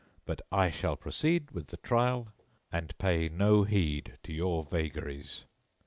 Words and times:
But 0.25 0.41
I 0.51 0.71
shall 0.71 0.95
proceed 0.95 1.51
with 1.51 1.67
the 1.67 1.77
trial 1.77 2.29
and 2.71 2.97
pay 2.97 3.29
no 3.29 3.65
heed 3.65 4.17
to 4.23 4.33
your 4.33 4.63
vagaries." 4.63 5.45